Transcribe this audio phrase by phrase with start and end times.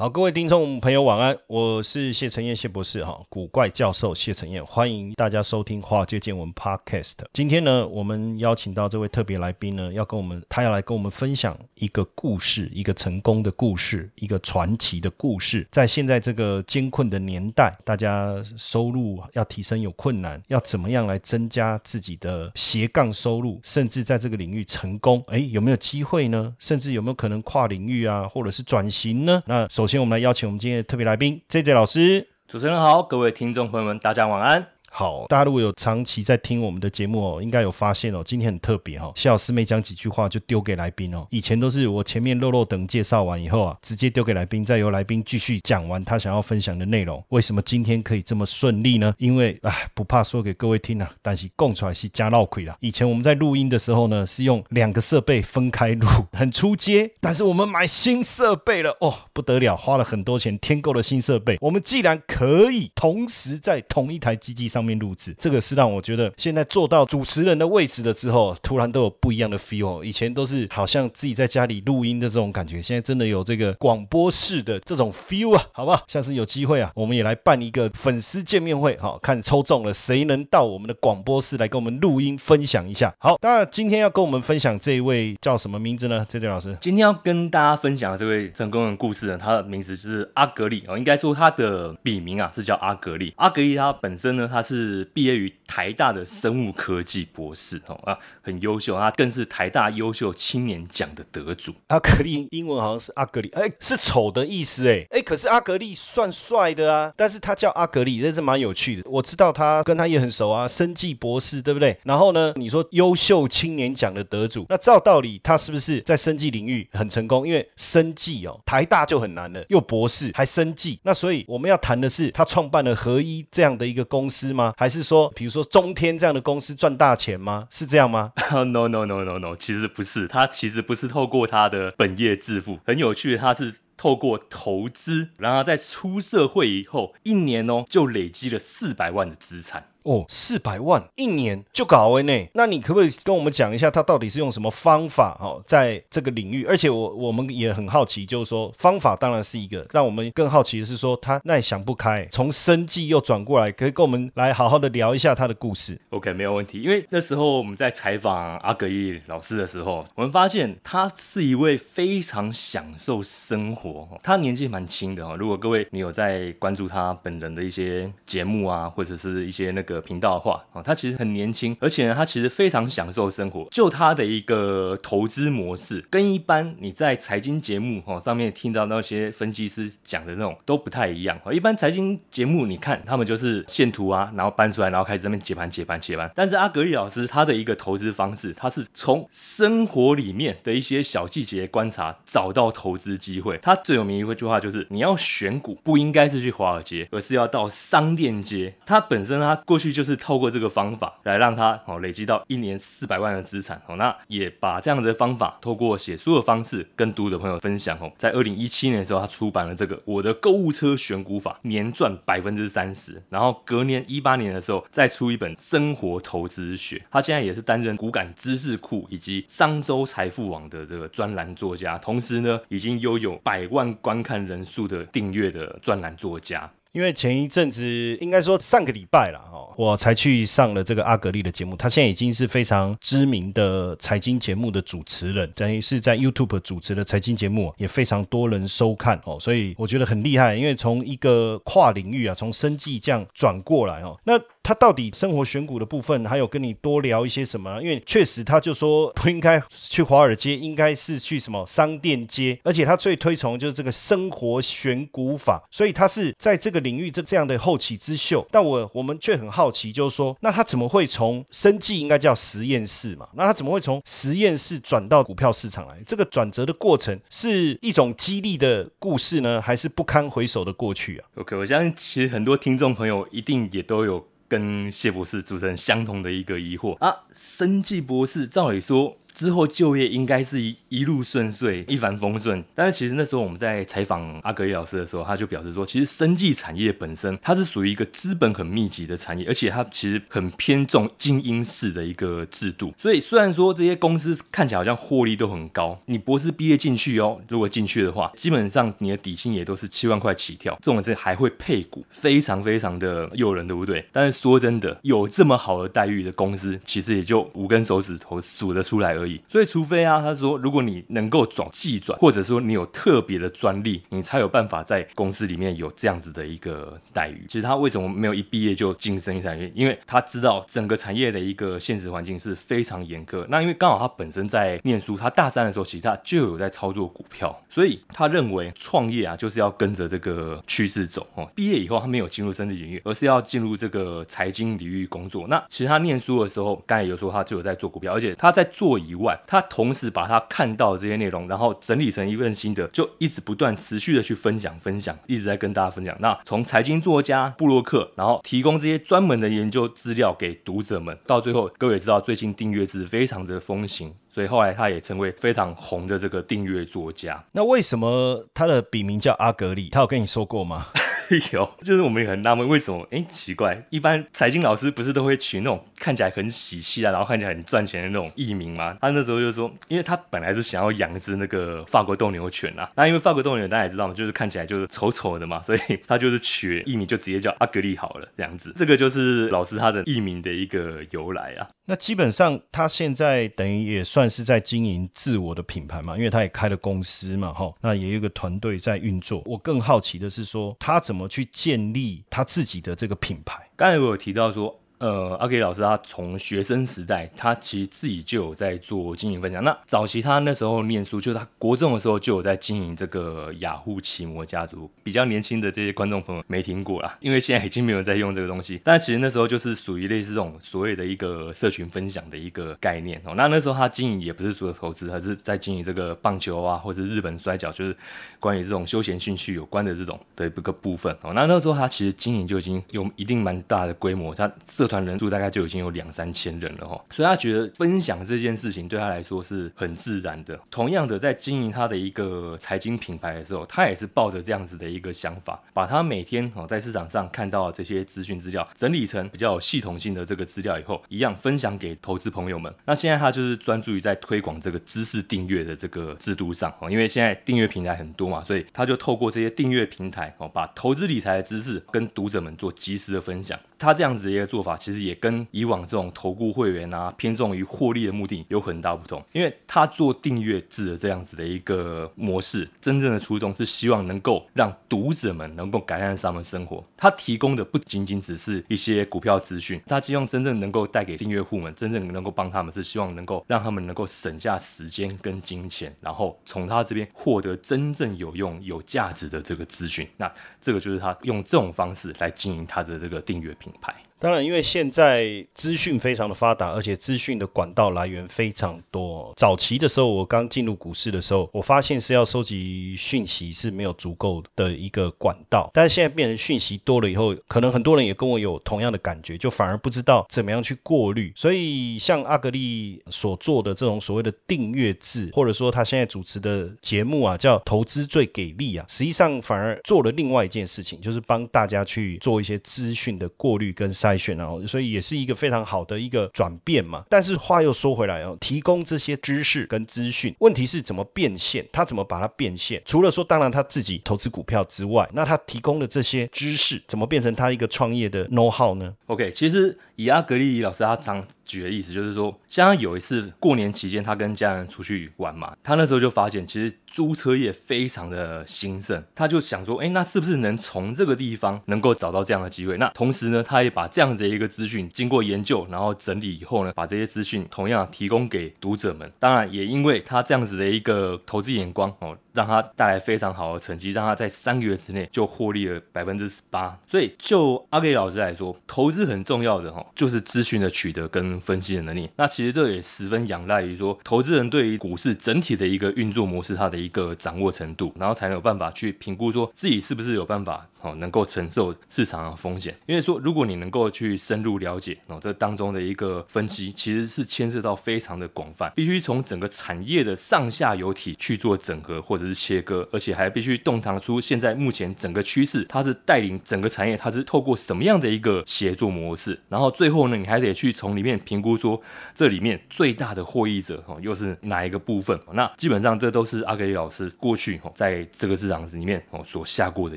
[0.00, 7.16] 好，各位听众朋友，晚安，我是谢承彦谢博士哈，古怪教授谢承彦，欢迎大家收听华尔街见闻 Podcast。
[7.34, 15.68] 今天呢，我们邀请到这位特别来宾呢，要跟我们，他要来跟我们分享一个故事，一个成功的故事，一个传奇的故事。
[15.70, 26.54] 在现在这个艰困的年代，大家收入要提升有困难，要怎么样来增加自己的斜杠收入，甚至在这个领域成功，哎，有没有机会呢？
[26.58, 29.42] 甚至有没有可能跨领域啊，或者是转型呢？
[29.44, 32.28] 那首先我们来邀请我们今天的特别来宾 J J 老师。
[32.46, 34.68] 主持人好，各位听众朋友们，大家晚安。
[34.92, 39.12] 好，大家如果有长期在听我们的节目哦，应该有发现哦，今天很特别哈。
[39.14, 41.24] 谢老师没讲几句话就丢给来宾哦。
[41.30, 47.24] 以前都是我前面漏漏等介绍完以后啊，直接丢给来宾，再由来宾继续讲完他想要分享的内容。
[47.28, 49.14] 为什么今天可以这么顺利呢？
[49.18, 52.76] 因为啊，不怕说给各位听啊，但是供出来是加闹亏了。
[52.80, 57.12] 以前我们在录音的时候呢，是用两个设备分开录，很出街。
[57.20, 61.56] 但是我们买新设备了哦，不得了，花了很多钱添购了新设备。
[61.60, 64.79] 我们既然可以同时在同一台机器上。
[64.80, 70.02] 上面录制，这个是让我觉得现在做到主持人的位置了之后，突然都有不一样的 feel。
[70.02, 76.02] 以前都是好像自己在家里录音的这种感觉，现在真的有这个广播室的这种 feel 啊，好不好？
[76.06, 83.14] 下次有机会啊，我们也来办一个粉丝见面会，好看抽中了谁能到我们的广播室来跟我们录音分享一下。
[83.18, 86.24] 好，那今天要跟我们分享这一位叫什么名字呢？
[86.26, 93.34] 这位老师，今天要跟大家分享的这位成功人故事呢，他的名字就是阿格力哦，应该说他的笔名啊是叫阿格力。
[93.36, 94.69] 阿格力他本身呢，他是。
[94.70, 101.74] 是毕业于台大的生物科技博士哦啊，很优秀，他更是台大优秀青年奖的得主。
[101.88, 109.10] 阿格力英文好像是阿格力，哎，是丑的意思哎哎，可是阿格力算帅的啊，但是他叫阿格力，这是蛮有趣的。
[109.10, 111.98] 我知道他跟他也很熟啊，生技博士对不对？
[112.04, 117.46] 然后呢，你说优秀青年奖的得主，那照道理他是不是在生技领域很成功？
[117.46, 124.59] 因为生技哦，台大就很难了，又博士还生技，那所以我们要谈的是他创办了合一这样的一个公司嘛？
[124.76, 127.66] 还是说，比如说中天这样的公司赚大钱吗？
[127.70, 128.32] 是这样吗？
[128.50, 139.86] No No No No No，其实不是，他其实不是透过他的本业致富，很有趣的，他是透过投资，然后在出社会以后一年哦，就累积了四百万的资产。
[140.02, 142.32] 哦，四百万一年就搞完呢？
[142.54, 146.64] 那你可不可以跟我们讲一下，他到底是用什么方法哦，在这个领域？
[146.64, 156.00] 而且我我们也很好奇，就是说方法当然是一个，让我们更好奇的是说，他那也想不开，从生计又转过来，可以跟我们来好好的聊一下他的故事。
[156.08, 156.80] OK，没有问题。
[156.80, 164.08] 因为那时候我们在采访阿格义老师的时候，我们发现他是一位非常享受生活。
[164.22, 165.36] 他年纪蛮轻的哦。
[165.38, 169.89] 如果各位你有在关注他本人的一些节目啊，或者是一些那个。
[169.92, 173.66] 个频道的话啊，他其实很年轻，而且呢，他其实非常享受生活。
[173.70, 181.52] 就他的一个投资模式，跟一般你在财经节目哈上面听到那些分析师讲的那种都不太一样啊。
[181.52, 186.30] 一般财经节目你看他们就是线图啊，然后搬出来，然后开始那边解盘、解盘、解盘。
[186.34, 193.58] 但是阿格力老师他的一个投资方式，他是从生活里面的一些小细节观察，找到投资机会。
[193.58, 198.74] 他最有名一句话就是：你要选股，不应该是去华尔街，而是要到商店街。
[198.86, 208.12] 他本身他过去就是透过这个方法来让他哦累积到一年四百万的资产哦，那也把这样的方法透过写书的方式跟读者朋友分享哦。
[208.16, 213.22] 在二零一七年的时候，他出版了这个《我的购物车选股法》，年赚百分之三十。
[213.30, 216.96] 然后隔年一八年的时候，再出一本《生活投资学》。
[217.10, 226.70] 他现在也是担任股感知识库以及商周财富网的这个专栏作家，同时呢，已经拥有百万观看人数的订阅的专栏作家。
[226.92, 227.84] 因为前一阵子，
[228.20, 231.76] 应该说上个礼拜了哦，我才去上了这个阿格丽的节目。
[231.76, 239.38] 他现在已经是非常知名的财经节目的主持人，等于是在 YouTube 主持的财经节目，也非常多人收看哦。
[239.38, 244.18] 所以我觉得很厉害，因为从一个跨领域啊，从生计这样转过来哦。
[244.24, 247.80] 那他到底生活选股的部分，还有跟你多聊一些什么？
[247.82, 258.46] 因为确实他就说不应该去华尔街，应该是去什么商店街，而且他最推崇就是这个生活选股法，所以他是在这个领域这这样的后起之秀。
[258.50, 263.28] 但我我们却很好奇，就是说，那他怎么会从生计应该叫实验室嘛？
[263.34, 265.96] 那他怎么会从实验室转到股票市场来？
[266.06, 279.16] 这个转折的过程是一种激励的故事呢，还是不堪回首的过去啊？OK，我相信其实很多听众朋友一定也都有跟谢博士主持人相同的一个疑惑啊，生计博士照理说。
[279.34, 292.92] 之后就业应该是一一路顺遂、一帆风顺，但是其实那时候我们在采访阿格里老师的时候，他就表示说，其实生技产业本身它是属于一个资本很密集的产业，而且它其实很偏重精英式的一个制度。
[292.98, 304.04] 所以虽然说这些公司看起来好像获利都很高，你博士毕业进去哦，如果进去的话，基本上你的底薪也都是七万块起跳，这种是还会配股，非常非常的诱人，对不对？
[304.12, 309.29] 但是说真的，有这么好的待遇的公司，其实也就五根手指头数得出来而已。
[309.46, 317.44] 所以，除非啊，他说，如果你能够转技转，或者说你有特别的专利，你才有办法在公司里面有这样子的一个待遇。
[317.48, 319.70] 其实他为什么没有一毕业就进生意产业？
[319.74, 323.44] 因为他知道整个产业的一个现实环境是非常严苛。
[323.48, 331.48] 那因为刚好他本身在念书，他大三的时候其实他就有在操作股票，所以他认为创业啊就是要跟着这个趋势走哦。
[331.54, 335.46] 毕业以后他没有进入生意领域，而是要进入这个财经领域工作。
[335.48, 339.38] 那其实他念书的时候，刚才有说他就有在做股票，而且他在做以外。
[339.46, 346.16] 他同时把他看到这些内容，然后整理成一份心得，就一直不断持续的去分享分享，一直在跟大家分享。
[346.20, 357.44] 那从财经作家、布洛克，然后提供这些专门的研究资料给读者们，到最后各位也知道，最近订阅制非常的风行，所以后来他也成为非常红的这个订阅作家。
[357.52, 359.88] 那为什么他的笔名叫阿格里？
[359.90, 360.86] 他有跟你说过吗？
[361.52, 363.06] 有， 就是我们也很纳闷，为什么？
[363.10, 368.96] 哎，奇怪，一般财经老师不是都会取那种看起来很喜气啊，然后看起来很赚钱的那种艺名吗？
[369.00, 378.72] 他那时候就说，因为他本来是想要养一只那个法国斗牛犬啊，那因为法国斗牛犬大家也知道嘛，就是看起来就是丑丑的嘛，所以他就是取艺名就直接叫阿格丽好了，这样子。
[378.76, 381.68] 这个就是老师他的艺名的一个由来啊。
[381.86, 389.42] 那基本上他现在等于也算是在经营自我的品牌嘛，因为他也开了公司嘛，哈，那也有一个团队在运作。
[389.44, 393.70] 我更好奇的是说，他怎么么去建立他自己的这个品牌？
[393.76, 394.79] 刚才我有提到说。
[395.00, 399.64] 呃，阿 K 老师他从学生时代，他其实自己就有在做经营分享。
[399.64, 404.90] 那早期他那时候念书，就是他国中的时候就有在经营这个雅虎奇摩家族。
[405.02, 408.78] 比较年轻的这些观众朋友没听过啦， 因为现在已经没有在用这个东西。
[408.84, 413.32] 但其实那时候就是属于类似这种所谓的一个社群分享的一个概念哦。
[413.34, 417.96] 那那时候他经营也不是说投资，而是在经营这个棒球啊，或者日本摔跤，就是
[418.38, 421.32] 关于这种休闲兴趣有关的这种的一个部分哦。
[421.32, 424.89] 那那时候他其实经营就已经有一定蛮大的规模，他社。
[424.90, 430.58] 团人数大概就已经有两三千人了哈，所以他觉得分享这件事情对他来说是很自然的。
[430.70, 442.74] 同样的，在经营他的一个财经品牌的时候，他也是抱着这样子的一个想法，把他每天哦在市场上看到这些资讯资料整理成比较有系统性的这个资料以后，一样分享给投资朋友们。
[442.84, 453.56] 那现在他就是专注于在推广这个知识订阅的这个制度上哦，因为现在订阅平台很多嘛，所以他就透过这些订阅平台哦，把投资理财的知识跟读者们做及时的分享。
[453.78, 454.79] 他这样子的一个做法。
[454.80, 459.22] 其实也跟以往这种投顾会员啊，偏重于获利的目的有很大不同。
[459.32, 466.82] 因为他做订阅制的这样子的一个模式，真正的初衷是希望能够让读者们能够改善他们生活。
[466.96, 480.08] 他提供的不仅仅只是一些股票资讯，他希望真正能够带给订阅户们，真正能够帮他们，是希望能够让他们能够省下时间跟金钱，然后从他这边获得真正有用、有价值的这个资讯。
[480.16, 483.94] 那这个就是他用这种方式来经营他的这个订阅品牌。
[484.20, 489.32] 当然，因为现在资讯非常的发达，而且资讯的管道来源非常多。
[489.34, 495.70] 早期的时候，我刚进入股市的时候，我发现是要收集讯息是没有足够的一个管道。
[495.72, 501.32] 但是现在变成讯息多了以后，可能很多人也跟我有同样的感觉，就反而不知道怎么样去过滤。
[501.34, 514.09] 所以，像阿格丽所做的这种所谓的订阅制，或者说他现在主持的节目啊，叫“投资最给力”啊，实际上反而做了另外一件事情，就是帮大家去做一些资讯的过滤跟筛。
[514.10, 517.04] 筛选哦，所以也是一个非常好的一个转变嘛。
[517.08, 521.66] 但是话又说回来哦，提供这些知识跟资讯，问题是怎么变现？
[521.72, 522.82] 他怎么把它变现？
[522.84, 529.78] 除了说，当然他自己投资股票之外，那他提供的这些知识，怎么变成他一个创业的 know how 呢？OK，其实。
[530.00, 542.78] 以阿格丽老师他常举的意思就是说，像他有一次过年期间，他跟家人出去玩嘛，他那时候就发现，其实租车业非常的兴盛，他就想说，哎，那是不是能从这个地方能够找到这样的机会？
[542.78, 549.12] 那同时呢，他也把这样子的一个资讯经过研究，然后整理以后呢，把这些资讯同样提供给读者们。
[549.18, 552.16] 当然，也因为他这样子的一个投资眼光哦。
[552.32, 556.78] 让他带来非常好的成绩，让他在三个月之内就获利了百分之十八。
[556.86, 562.08] 所以就阿给老师来说，投资很重要的哈，就是资讯的取得跟分析的能力。
[562.16, 572.76] 那其实这也十分仰赖于说，投资人对于股市整体的一个运作模式，它的一个掌握程度，然后才能有办法去评估说自己是不是有办法哦，能够承受市场的风险。
[572.86, 582.19] 因为说，如果你能够去深入了解哦，这当中的一个分析，其实是牵涉到非常的广泛，必须从整个产业的上下游体去做整合或。
[582.26, 589.38] 是切割，而且还必须洞察出现在目前整个趋势，它是带领整个产业，它是透过什么样的一个协作模式？
[589.48, 591.80] 然后最后呢，你还得去从里面评估说，
[592.14, 595.18] 这里面最大的获益者哦，又是哪一个部分？
[595.32, 599.96] 那基本上这都是阿格里老师过去哦，在这个市场里面哦所下过的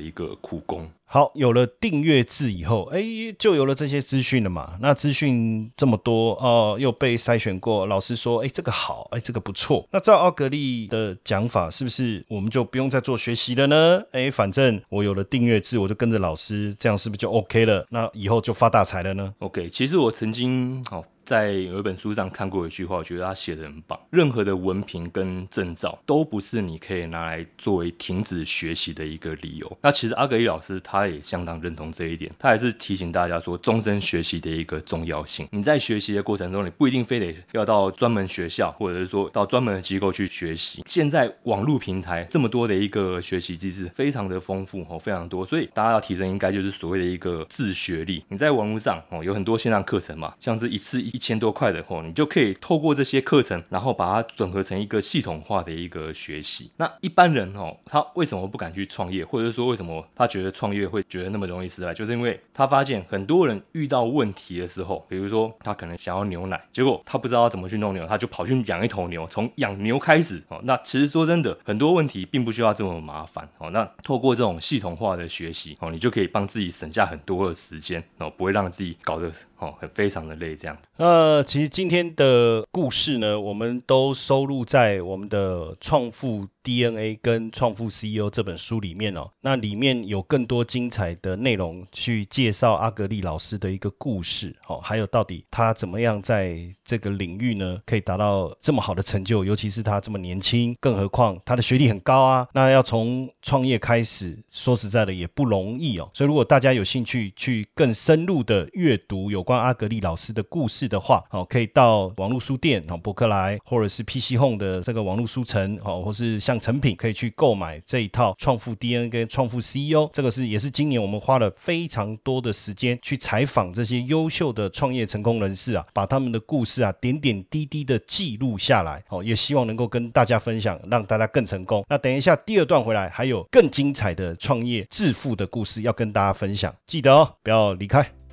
[0.00, 0.90] 一个苦功。
[1.06, 3.02] 好，有了订阅制以后，哎，
[3.38, 4.76] 就有了这些资讯了嘛。
[4.80, 9.86] 那资讯这么多哦，又被筛选过，老师说，哎，这个好，哎，这个不错。
[9.92, 14.02] 那照奥格利的讲法，是不是我们就不用再做学习了呢？
[14.10, 17.86] 哎，反正我有了订阅制，我就跟着老师，这样是不是就 OK 了？
[17.90, 21.04] 那以后就发大财了呢？OK，其实我曾经好。
[21.24, 23.98] 在有一本书上看过一句话，我觉得他写的很棒。
[24.10, 29.78] 任何的文凭跟证照都不是你可以拿来作为停止学习的一个理由。
[29.80, 35.48] 那其实阿格伊老师他也相当认同这一点，他还是提醒大家说，终身学习的一个重要性。
[35.50, 40.82] 你在学习的过程中，你不一定非得要到专门学校，或者是说到专门的机构去学习。
[40.86, 45.46] 现在网络平台这么多的一个学习机制，非常的丰富哦，非常多。
[45.46, 48.22] 所以大家要提升，应该就是所谓的一个自学力。
[48.28, 51.13] 你在网络上哦，有很多线上课程嘛，像是一次一。
[51.14, 56.72] 一千多块的货，你就可以透过这些课程，然后把它整合成一个系统化的一个学习。
[56.76, 61.94] 那一般人哦，他为什么不敢去创业，或者说为什么他觉得创业会觉得那么容易失败？
[61.94, 70.60] 就是因为他发现很多人遇到问题的时候，比如说他可能想要牛奶，结果他不知道怎么去弄牛，他就跑去养一头牛，从养牛开始哦。
[70.64, 73.70] 那其实说真的，很多问题并不需要这么麻烦哦。
[73.70, 80.76] 那透过这种系统化的学习哦，你就可以帮自己省下很多的时间哦，不会让自己搞得哦很非常的累这样。
[81.04, 86.48] 呃，其实今天的故事呢，我们都收录在我们的创富。
[86.64, 106.10] DNA 跟创富 CEO 这本书里面哦，那里面有更多精彩的内容去介绍阿格丽老师的一个故事哦，还有到底他怎么样在这个领域呢，可以达到这么好的成就，尤其是他这么年轻，更何况他的学历很高啊，那要从创业开始，说实在的也不容易哦。
[106.14, 116.54] 所以如果大家有兴趣去更深入的阅读有关阿格丽老师的故事的话，哦，可以到网络书店哦，博客来或者是 PC Home 的这个网络书城哦，或是像。
[116.64, 131.84] 成品可以去购买这一套创富 DNA 跟创富 CEO，这个是也是今年我们花了非常多的时间去采访这些优秀的创业成功人士啊，把他们的故事啊点点滴滴的记录下来，哦，也希望能够跟大家分享，让大家更成功。
[131.86, 138.23] 那等一下第二段回来还有更精彩的创业致富的故事要跟大家分享，记得哦，不要离开。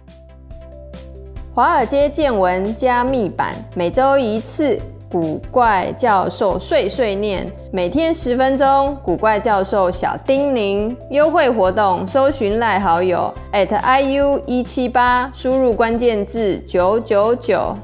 [1.54, 4.80] 华尔街见闻加密版每周一次。
[5.10, 8.98] 古怪教授碎碎念，每天十分钟。
[9.04, 17.78] 古怪教授小叮咛，优惠活动，搜寻赖好友 at iu 一七八，输入关键字九九九。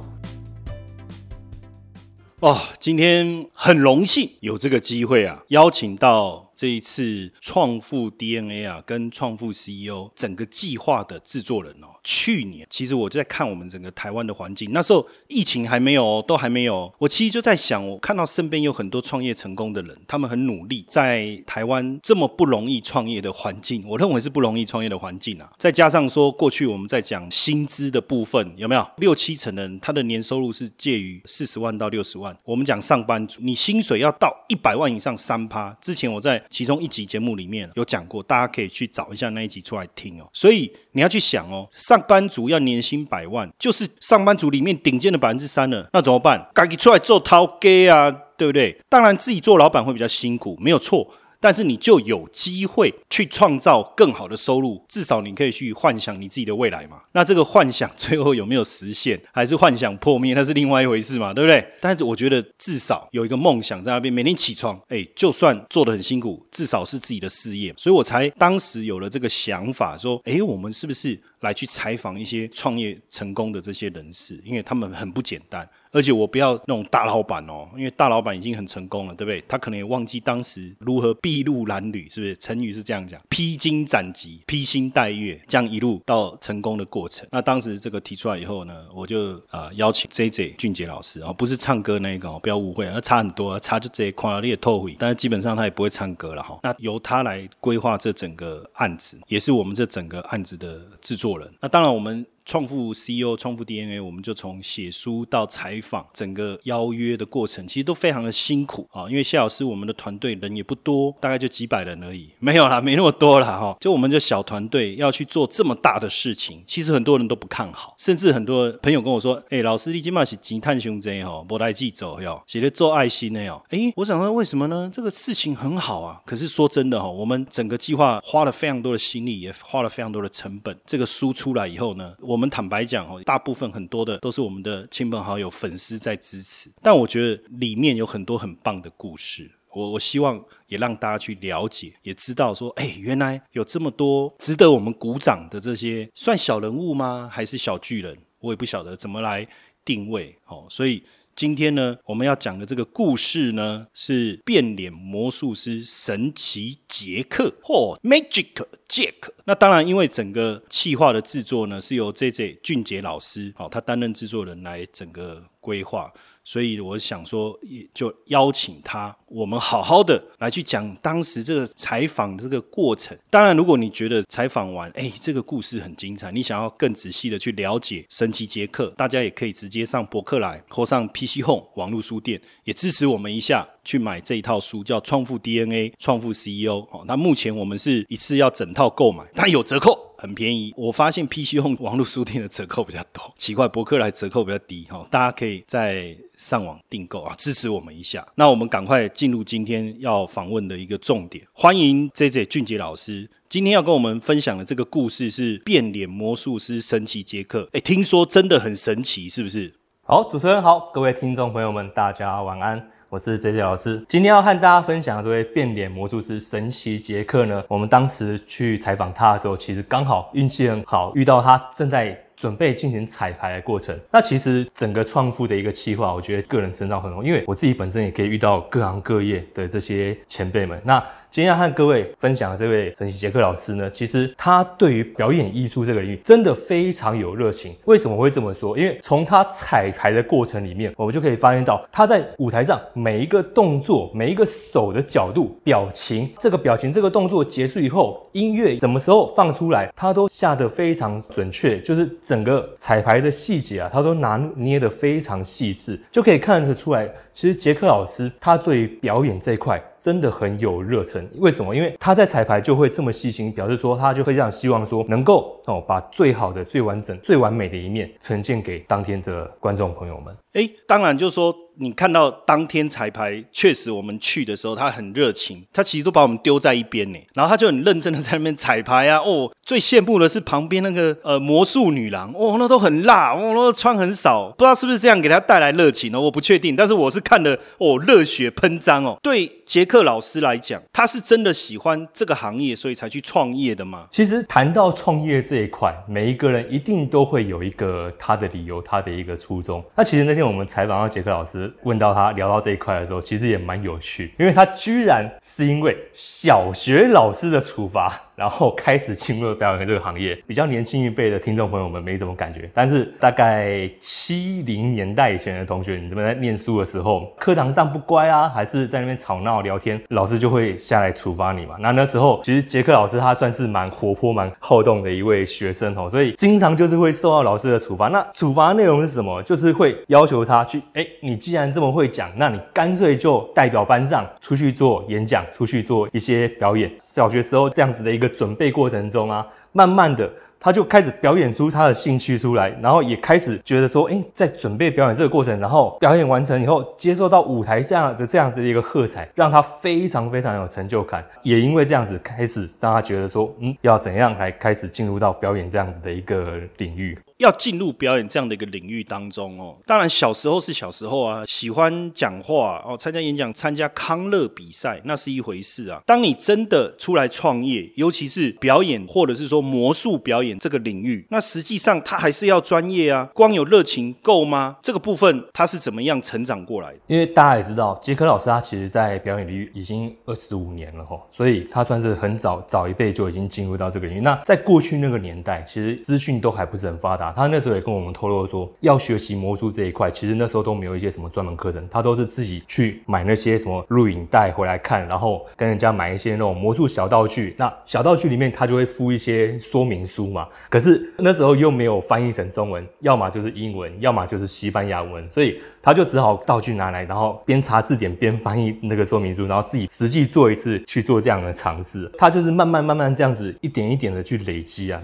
[2.39, 6.45] 哦，今天很荣幸有这个机会啊，邀请到。
[6.57, 16.89] 这一次创富 DNA 啊，跟创富 CEO 整个计划的制作人哦，去年其实我就在看我们整个台湾的环境，那时候疫情还没有，都还没有。
[16.99, 25.51] 我其实就在想，我看到身边有很多创业成功的人，他们很努力，在台湾这么不容易创业的环境，我认为是不容易创业的环境啊。
[25.57, 32.33] 再加上说，过去我们在讲薪资的部分，有没有六七成的人他的年收入是介于四十万到六十万？
[32.45, 35.75] 我们讲上班族，你薪水要到一百万以上三趴。
[35.81, 40.29] 之前我在其中一集节目里面有讲过，大家可以去找一下那一集出来听哦。
[40.31, 46.47] 所以你要去想哦，上上班族要年薪百万，就是上班族里面顶尖的百分之三了，那怎么办？
[46.53, 48.79] 赶紧出来做掏给啊，对不对？
[48.87, 51.07] 当然自己做老板会比较辛苦，没有错。
[51.39, 57.01] 但是你就有机会去创造更好的收入，至少你可以去幻想你自己的未来嘛。
[57.11, 61.65] 那这个幻想最后有没有实现，还是幻想破灭，那是另外一回事嘛，对不对？
[61.79, 67.73] 但是我觉得至少有一个梦想在那边，每天起床，哎，就算做的很辛苦，至少是自己的事业。
[67.77, 75.67] 所以我才当时有了这个想法，说，哎，我们是不是来去采访一些创业成功的这些人士，因为他们很不简单。
[75.97, 79.43] 而且我不要那种大老板哦，因为大老板已经很成功了，对不对？
[79.47, 82.37] 他可能也忘记当时如何筚路蓝缕，是不是？
[82.37, 87.27] 成语是这样讲：披荆斩棘、披星戴月，这样一路到成功的过程。
[87.31, 96.59] 那当时这个提出来以后呢，我就呃邀请 J J 俊杰老师哦，不是唱歌那一个哦，不要误会，那差很多，差就这一块你也透会，但是基本上他也不会唱歌了哈。
[96.61, 101.51] 那由他来规划这整个案子，也是我们这整个案子的制作人。
[101.59, 102.23] 那当然我们。
[102.47, 109.03] 创富 CEO、创富 DNA，我们就从写书到采访，整个邀约的过程，其实都非常的辛苦啊。
[109.09, 113.47] 因为谢老师，我们的团队人也不多，大概就几百人而已， 没有啦，没那么多啦。
[113.47, 113.75] 哈。
[113.81, 124.89] 就我们这小团队要去做这么大的事情，其实很多人都不看好，甚至很多朋友跟我说：“哎，老师，你今嘛是吉探兄弟哈，不来记走哟，写的做爱心的哟。”哎，我想说为什么呢？
[124.93, 126.21] 这个事情很好啊。
[126.25, 130.73] 可是说真的哈，我们整个计划花了非常多的心力，也花了非常多的成本。
[130.85, 132.36] 这个书出来以后呢，我。
[132.37, 139.49] 我们坦白讲哦，大部分很多的都是我们的亲朋好友、粉丝在支持，但我觉得里面有很多很棒的故事。
[139.73, 147.27] 我我希望也让大家去了解，也知道说，哎，原来有这么多值得我们鼓掌的这些，算小人物吗？
[147.33, 148.15] 还是小巨人？
[148.39, 149.47] 我也不晓得怎么来
[149.83, 151.01] 定位哦，所以。
[151.35, 159.13] 今天呢，我们要讲的这个故事呢，是变脸魔术师神奇杰克或 Magic Jack。
[159.45, 166.11] 那当然，因为整个企划的制作呢，是由 J J 俊杰老师，好，他担任制作人来整个规划。
[166.43, 167.57] 所以我想说，
[167.93, 173.17] 就邀请他，我们好好的来去讲当时这个采访这个过程。
[173.29, 186.79] 当然，如果你觉得采访完，哎，这个故事很精彩，你想要更仔细的去了解神奇杰克，大家也可以直接上博客来或上 PC Home 网络书店，也支持我们一下，去买这一套书，叫《创富 DNA 创富 CEO》。
[186.97, 189.97] 哦，那目前我们是一次要整套购买，它有折扣。
[190.19, 198.25] 很便宜，我发现 PC Home 网络书店的折扣比较多，奇怪，博客来折扣比较低哈，大家可以在上网订购啊，支持我们一下。
[198.35, 207.67] 那我们赶快进入今天要访问的一个重点，欢迎 J J 俊杰老师，今天要跟我们分享的这个故事是变脸魔术师神奇杰克。
[207.73, 209.73] 哎，听说真的很神奇，是不是？
[210.03, 212.89] 好，主持人好，各位听众朋友们，大家晚安。
[213.09, 217.63] 我是 J J 老师，今天要和大家分享的这位变脸魔术师神奇杰克呢。
[217.69, 222.21] 我们当时去采访他的时候，其实刚好运气很好，遇到他正在。
[222.37, 230.79] 准备进行彩排的过程，那其实整个创富的一个企划，我觉得个人成长很多，因为我自己本身也可以遇到各行各业的这些前辈们。
[230.85, 237.75] 那今天要和各位分享的这位神奇杰克老师呢，其实他对于表演艺术这个领域真的非常有热情。
[237.85, 238.77] 为什么会这么说？
[238.77, 252.07] 因为从他彩排的过程里面，我们就可以发现到他在舞台上每一个动作、每一个手的角度、表情，这个表情、这个动作结束以后，音乐什么时候放出来，他都下得非常准确，就是。
[252.27, 259.81] 整个彩排的细节啊，他都拿捏得非常细致，就可以看得出来，其实杰克老师他对表演这一块。
[259.99, 261.75] 真的很有热忱，为什么？
[261.75, 270.35] 因为他在彩排就会这么细心，表示说他就非常希望说能够哦把最好的、最完整、最完美的一面呈现给当天的观众朋友们。
[270.53, 279.19] 哎，当然就是说你看到当天彩排，确实我们去的时候他很热情，他其实都把我们丢在一边呢，然后他就很认真的在那边彩排啊。
[279.19, 286.19] 哦，最羡慕的是旁边那个呃魔术女郎，哦，那都很辣，哦，那穿很少，不知道是不是这样给他带来热情呢？
[286.19, 289.96] 我不确定，但是我是看的哦热血喷张哦，对杰克。
[290.03, 294.07] 老师来讲，他是真的喜欢这个行业，所以才去创业的吗？
[294.11, 299.83] 其实谈到创业这一块，每一个人一定都会有一个他的理由，他的一个初衷。
[299.95, 308.21] 那其实那天我们采访到杰克老师，问到他聊到这一块的时候，其实也蛮有趣，因为他居然是因为小学老师的处罚。
[308.37, 321.77] 然后开始进入表演这个行业，比较年轻一辈的听众朋友们没什么感觉，但是大概七零年代以前的同学，你这边在念书的时候，课堂上不乖啊，还是在那边吵闹聊天，老师就会下来处罚你嘛。
[321.79, 328.07] 那那时候其实杰克老师他算是蛮活泼、蛮好动的一位学生哦，所以经常就是会受到老师的处罚。
[328.07, 329.41] 那处罚内容是什么？
[329.41, 336.91] 就是会要求他去，哎，你既然这么会讲，那你干脆就代表班上出去做演讲，出去做一些表演。
[337.01, 338.26] 小学时候这样子的一个。
[338.27, 351.23] 准备过程中啊，慢慢的他就开始表演出他的兴趣出来，然后也开始觉得说，哎，在准备表演这个过程，然后表演完成以后，接受到舞台上的这样子的一个喝彩，让他非常非常有成就感。
[351.43, 357.17] 也因为这样子，开始让他觉得说，嗯，要怎样来开始进入到表演这样子的一个领域。
[357.37, 366.01] 要进入表演这样的一个领域当中哦，当然小时候是小时候啊，喜欢讲话哦，参加演讲、参加康乐比赛那是一回事啊。
[366.05, 373.29] 当你真的出来创业，尤其是表演或者是说魔术表演这个领域，那实际上他还是要专业啊。
[373.35, 374.77] 光有热情够吗？
[374.81, 376.99] 这个部分他是怎么样成长过来的？
[377.05, 384.21] 因为大家也知道，杰克老师他其实在表演领域已经二十五年了哈，所以他算是很早早一辈就已经进入到这个领域。
[384.21, 387.26] 那在过去那个年代，其实资讯都还不是很发达。
[387.35, 397.55] 他那时候也跟我们透露说，要学习魔术这一块，其实那时候都没有一些什么专门课程，他都是自己去买那些什么录影带回来看，然后跟人家买一些那种魔术小道具。
[397.57, 400.47] 那小道具里面他就会附一些说明书嘛。
[400.69, 412.11] 可是那时候又没有翻译成中文，要么就是英文，要么就是西班牙文，所以他就只好道具拿来，然后边查字典边翻译那个说明书，然后自己实际做一次去做这样的尝试。
[412.17, 415.01] 他就是慢慢慢慢这样子一点一点的去累积啊。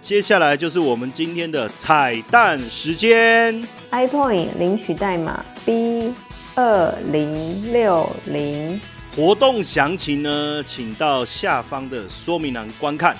[0.00, 6.14] 接下来就是我们今天的彩蛋时间，iPoint 领取代码 B
[6.54, 8.80] 二零六零。
[9.14, 13.16] 活动详情呢，请到下方的说明栏观看。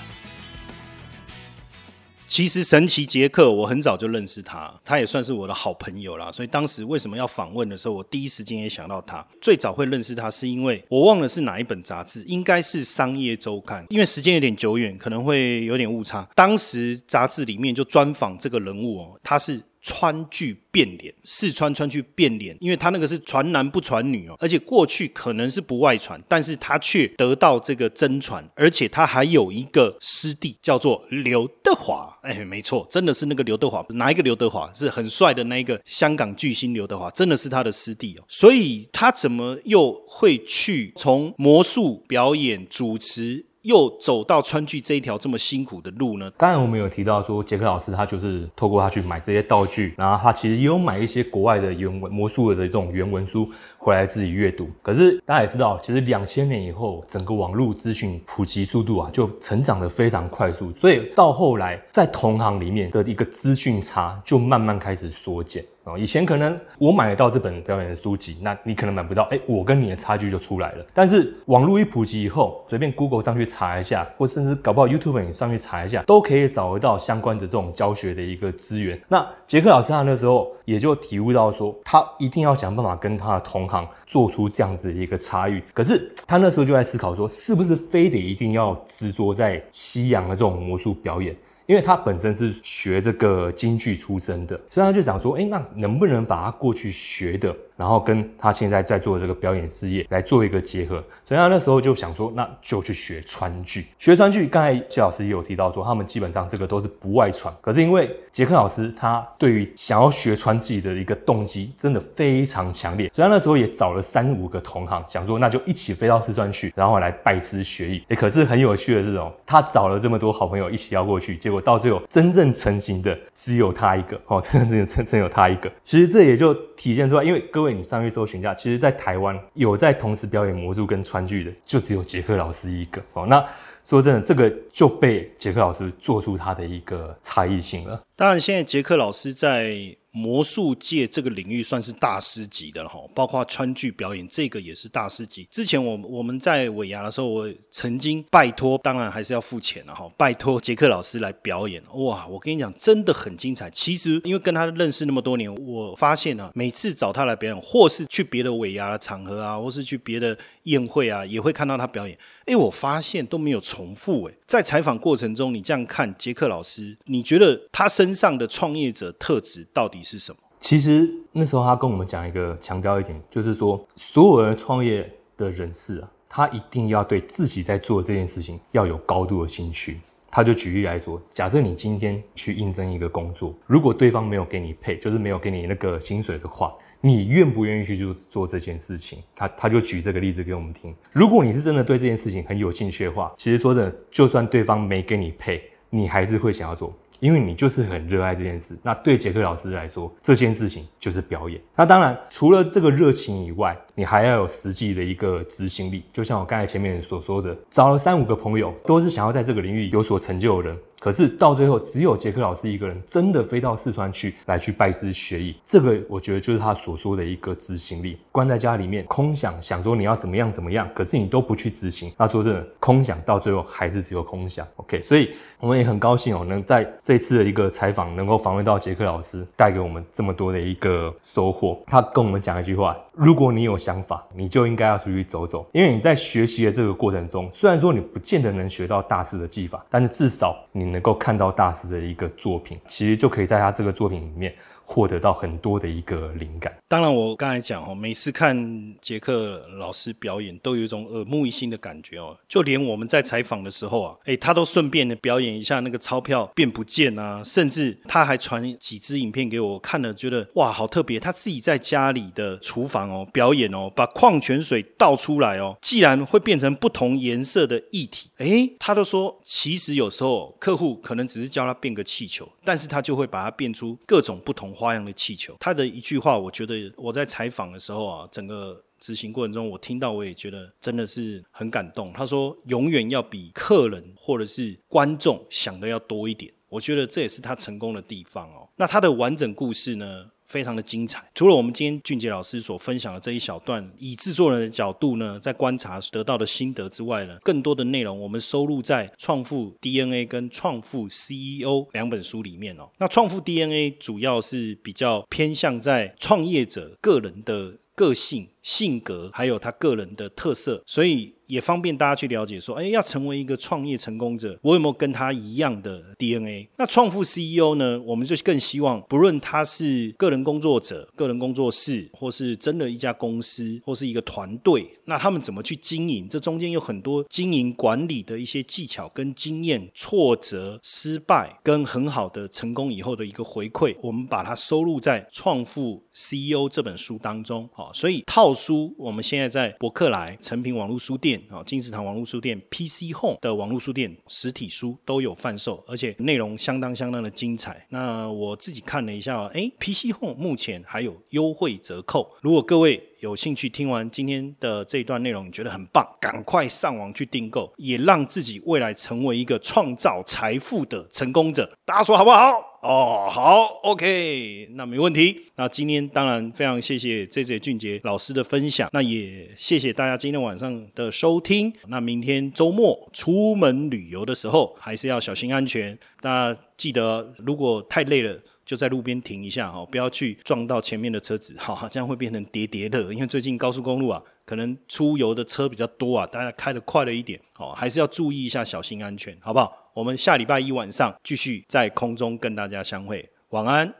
[2.29, 6.31] 其实神奇杰克，我很早就认识他，他也算是我的好朋友啦。
[6.31, 9.25] 所以当时为什么要访问的时候，我第一时间也想到他。
[9.41, 16.29] 最早会认识他，是因为我忘了是哪一本杂志，应该是《商业周刊》，因为时间有点久远，可能会有点误差。
[16.35, 19.59] 当时杂志里面就专访这个人物哦，他是。
[19.81, 43.45] 川剧变脸，四川川剧变脸，因为他那个是传男不传女哦，而且过去可能是不外传，但是他却得到这个真传，而且他还有一个师弟叫做刘德华，哎，没错，真的是那个刘德华，哪一个刘德华是很帅的那一个香港巨星刘德华，真的是他的师弟哦，所以他怎么又会去从魔术表演主持？
[43.63, 46.31] 又走到川剧这一条这么辛苦的路呢？
[46.37, 54.69] 当然，我们有提到说，杰克老师他就是透过他去买这些道具，然后他其实也有买一些国外的原文魔术的这种原文书回来自己阅读。
[54.81, 65.65] 可是大家也知道，其实两千年以后，整个网络资讯普及速度啊，就成长的非常快速，所以到后来在同行里面的一个资讯差就慢慢开始缩减。
[65.97, 70.85] 以前可能我买得到这本表演的书籍，那你可能买不到，哎，我跟你的差距就出来了。
[70.93, 78.99] 但是网络一普及以后，随便 Google 上去查一下，或甚至搞不好 YouTube 你上去查一下，都可以找得到相关的这种教学的一个资源。
[79.07, 85.59] 那杰克老师他那时候也就体悟到说，他一定要想办法跟他的同行做出这样子的一个差异。
[85.73, 91.35] 可是他那时候就在思考说，是不是非得一定要执着在西洋的这种魔术表演？
[91.69, 97.55] 因为他本身是学这个京剧出身的，所以他就想说，哎，那能不能把他过去学的？
[97.79, 103.87] 然后跟他现在在做的这个表演事业来做一个结合，所以他那时候就想说，那就去学川剧。
[103.97, 107.55] 学川剧，刚才谢老师也有提到说，他们基本上这个都是不外传。
[107.61, 118.03] 可是因为杰克老师他对于想要学川剧的一个动机真的非常强烈，所以那时候也找了三五个同行，想说那就一起飞到四川去，然后来拜师学艺。
[118.11, 125.71] 哎，可是很有趣的是哦，他找了这么多好朋友一起要过去，结果到最后真正成型的只有他一个哦，真正真真正有他一个。
[125.81, 127.68] 其实这也就体现出来，因为各位。
[127.73, 133.25] 你上去搜询一下，其实，在台湾有在同时表演魔术跟川剧的，就只有杰克老师一个哦。
[133.25, 133.45] 那
[133.83, 138.03] 说真的，这个就被杰克老师做出他的一个差异性了。
[138.15, 139.95] 当然，现在杰克老师在。
[140.19, 145.47] 魔术界这个领域算是大师级的了哈，包括川剧表演这个也是大师级。
[145.49, 151.81] 之前我我们在尾牙的时候，我曾经拜托，当然还是要付钱了哈，拜托杰克老师来表演。
[151.93, 153.69] 哇，我跟你讲，真的很精彩。
[153.69, 162.17] 其实因为跟他认识那么多年，我发现啊，每次找他来表演，或是去别的尾牙的场合啊，或是去别的宴会啊，也会看到他表演。
[162.45, 164.25] 哎，我发现都没有重复。
[164.25, 170.01] 哎，在采访过程中，你这样看杰克老师，你觉得他身上的创业者特质到底？
[170.01, 170.39] 是什么？
[170.59, 175.07] 其实那时候他跟我们讲一个强调一点，就是说所有人创业
[175.37, 179.99] 的人士啊，他一定要对自己在做这件事情要有高度的兴趣。
[180.31, 189.19] 他就举例来说，假设你今天去应征一个工作，如果对方没有给你配，就是没有给你那个薪水的话，你愿不愿意去做做这件事情？
[189.35, 190.93] 他他就举这个例子给我们听。
[191.11, 196.93] 如果你是真的对这件事情很有兴趣的话，其实说真的，就算对方没给你配，你还是会想要做。
[197.19, 201.59] 因为你就是很热爱这件事，那对杰克老师来说，这件事情就是表演。
[201.75, 206.05] 那当然，除了这个热情以外，你还要有实际的一个执行力。
[206.13, 215.55] 就像我刚才前面所说的，找了三五个朋友，都是想要在这个领域有所成就的人，可是到最后，只有杰克老师一个人真的飞到四川去来去拜师学艺。
[215.63, 218.17] 这个我觉得就是他所说的一个执行力。
[218.31, 222.11] 关在家里面空想，想说你要怎么样怎么样，可是你都不去执行。
[222.17, 224.67] 那说真的，空想到最后还是只有空想。
[224.75, 231.81] OK，所以我们也很高兴哦，能在这次的一个采访能够访问到杰克老师，带给我们这么多的一个收获。
[231.87, 244.53] 他跟我们讲一句话：如果你有想法，你就应该要出去走走，因为你在学习的这个过程中，虽然说你不见得能学到大师的技法，但是至少你能够看到大师的一个作品，其实就可以在他这个作品里面。
[244.89, 246.75] 获得到很多的一个灵感。
[246.87, 252.35] 当然，我刚才讲哦，每次看杰克老师表演，都有一种耳目一新的感觉哦。
[252.47, 261.19] 就连我们在采访的时候啊，哎，他都顺便的表演一下那个钞票变不见啊，甚至他还传几支影片给我看了，觉得哇，好特别。
[261.19, 274.73] 他自己在家里的厨房哦表演哦，把矿泉水倒出来哦，既然会变成不同颜色的液体，哎，他都说其实有时候客户可能只是叫他变个气球，但是他就会把它变出各种不同。
[274.79, 282.13] 花样的气球，他的一句话，我觉得我在采访的时候啊，整个执行过程中，我听到我也觉得真的是很感动。
[282.13, 288.69] 他说，永远要比客人或者是观众想的要多一点，我觉得这也是他成功的地方哦。
[288.77, 290.31] 那他的完整故事呢？
[290.49, 291.23] 非常的精彩。
[291.33, 302.89] 除了我们今天俊杰老师所分享的这一小段，以制作人的角度呢，在观察得到的心得之外呢，更多的内容我们收录在《创富 DNA》跟《创富 CEO》两本书里面哦。
[302.97, 311.33] 那《创富 DNA》主要是比较偏向在创业者个人的个性、性格，还有他个人的特色，所以。
[311.49, 316.69] 也方便大家去了解，说，哎，要成为一个创业成功者，我有没有跟他一样的 DNA？
[316.77, 317.99] 那创富 CEO 呢？
[318.01, 326.29] 我们就更希望，不论他是个人工作者、个人工作室，或是真的一家公司，或是一个团队，那他们怎么去经营？
[326.29, 337.67] 这中间有很多经营管理的一些技巧跟经验，挫折、失败跟很好的成功以后的一个回馈，我们把它收录在创富 CEO 这本书当中。
[337.73, 341.41] 好，所以套书我们现在在博客来、成品网络书店。
[341.49, 347.85] 啊，金石堂网络书店、PC Home 的网络书店实体书都有贩售，而且内容相当相当的精彩。
[347.89, 352.29] 那我自己看了一下，哎，PC Home 目前还有优惠折扣。
[352.41, 361.77] 如果各位有兴趣听完今天的这一段内容，你觉得很棒，赶快上网去订购，也让自己未来成为一个创造财富的成功者。
[361.85, 362.68] 大家说好不好？
[362.81, 365.37] 哦，好，OK，那没问题。
[365.57, 371.73] 那今天当然非常谢谢 J J 俊杰老师的分享，那也谢谢大家今天晚上的收听。
[371.87, 375.97] 那明天周末出门旅游的时候，还是要小心安全。
[376.21, 383.11] 那记得，如果太累了，就在路边停一下哈，不要去撞到前面的车子哈，这样会变成叠叠乐。
[383.11, 389.75] 因为最近高速公路啊，可能出游的车比较多啊，大家开的快了一点哦，还是要注意一下，小心安全，好不好？
[389.95, 393.91] 我们下礼拜一晚上继续在空中跟大家相会，晚安。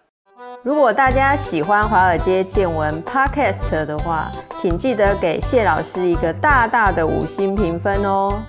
[0.63, 8.39] 如果大家喜欢华尔街见闻 Podcast 的话，请记得给谢老师一个大大的五星评分哦。